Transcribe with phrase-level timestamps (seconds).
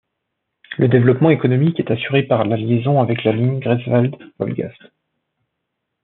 [0.79, 4.81] Le développement économique est assuré par la liaison avec la ligne Greifswald-Wolgast.